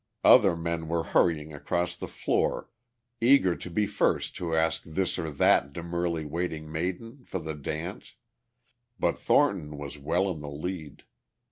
[0.23, 2.71] Other men were hurrying across the floor
[3.21, 8.15] eager to be first to ask this or that demurely waiting maiden for the dance,
[8.99, 11.03] but Thornton was well in the lead.